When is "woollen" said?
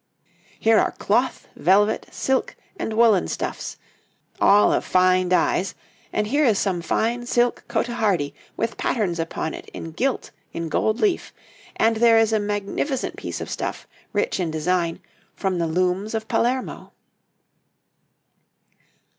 2.93-3.27